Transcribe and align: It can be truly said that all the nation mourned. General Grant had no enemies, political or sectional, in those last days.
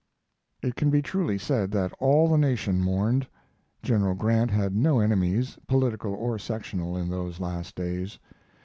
It 0.63 0.73
can 0.73 0.89
be 0.89 1.03
truly 1.03 1.37
said 1.37 1.69
that 1.73 1.93
all 1.99 2.27
the 2.27 2.35
nation 2.35 2.81
mourned. 2.83 3.27
General 3.83 4.15
Grant 4.15 4.49
had 4.49 4.75
no 4.75 4.99
enemies, 4.99 5.59
political 5.67 6.15
or 6.15 6.39
sectional, 6.39 6.97
in 6.97 7.07
those 7.11 7.39
last 7.39 7.75
days. 7.75 8.17